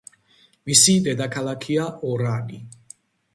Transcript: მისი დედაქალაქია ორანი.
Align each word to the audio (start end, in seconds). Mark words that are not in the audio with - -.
მისი 0.69 0.95
დედაქალაქია 1.07 1.85
ორანი. 2.13 2.59